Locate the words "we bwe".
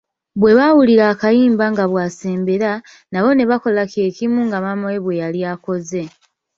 4.91-5.19